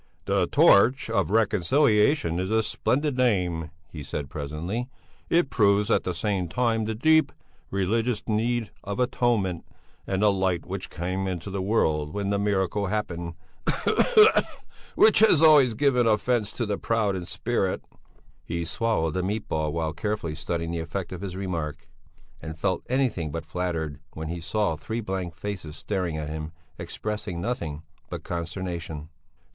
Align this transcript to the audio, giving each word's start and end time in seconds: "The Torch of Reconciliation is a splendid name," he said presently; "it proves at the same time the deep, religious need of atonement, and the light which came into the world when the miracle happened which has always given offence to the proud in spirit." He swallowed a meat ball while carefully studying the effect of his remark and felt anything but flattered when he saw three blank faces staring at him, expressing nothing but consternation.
"The 0.25 0.47
Torch 0.47 1.11
of 1.11 1.29
Reconciliation 1.29 2.39
is 2.39 2.49
a 2.49 2.63
splendid 2.63 3.15
name," 3.17 3.69
he 3.91 4.01
said 4.01 4.31
presently; 4.31 4.89
"it 5.29 5.51
proves 5.51 5.91
at 5.91 6.05
the 6.05 6.13
same 6.15 6.47
time 6.47 6.85
the 6.85 6.95
deep, 6.95 7.31
religious 7.69 8.23
need 8.27 8.71
of 8.83 8.99
atonement, 8.99 9.63
and 10.07 10.23
the 10.23 10.31
light 10.31 10.65
which 10.65 10.89
came 10.89 11.27
into 11.27 11.51
the 11.51 11.61
world 11.61 12.15
when 12.15 12.31
the 12.31 12.39
miracle 12.39 12.87
happened 12.87 13.35
which 14.95 15.19
has 15.19 15.43
always 15.43 15.75
given 15.75 16.07
offence 16.07 16.51
to 16.53 16.65
the 16.65 16.79
proud 16.79 17.15
in 17.15 17.25
spirit." 17.25 17.83
He 18.43 18.65
swallowed 18.65 19.15
a 19.17 19.21
meat 19.21 19.47
ball 19.47 19.71
while 19.71 19.93
carefully 19.93 20.33
studying 20.33 20.71
the 20.71 20.79
effect 20.79 21.11
of 21.11 21.21
his 21.21 21.35
remark 21.35 21.87
and 22.41 22.57
felt 22.57 22.81
anything 22.89 23.29
but 23.31 23.45
flattered 23.45 23.99
when 24.13 24.29
he 24.29 24.41
saw 24.41 24.75
three 24.75 25.01
blank 25.01 25.35
faces 25.35 25.75
staring 25.75 26.17
at 26.17 26.27
him, 26.27 26.53
expressing 26.79 27.39
nothing 27.39 27.83
but 28.09 28.23
consternation. 28.23 29.09